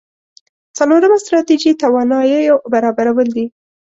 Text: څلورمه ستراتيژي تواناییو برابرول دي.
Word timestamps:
څلورمه 0.77 1.17
ستراتيژي 1.23 1.71
تواناییو 1.81 2.55
برابرول 2.73 3.27
دي. 3.35 3.45